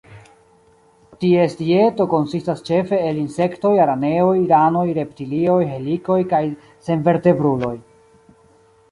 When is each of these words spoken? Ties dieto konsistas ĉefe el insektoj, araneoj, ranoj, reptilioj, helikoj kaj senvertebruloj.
Ties 1.23 1.51
dieto 1.57 2.05
konsistas 2.13 2.63
ĉefe 2.69 2.97
el 3.09 3.19
insektoj, 3.23 3.73
araneoj, 3.83 4.31
ranoj, 4.51 4.85
reptilioj, 4.99 5.59
helikoj 5.73 6.17
kaj 6.33 6.41
senvertebruloj. 6.89 7.75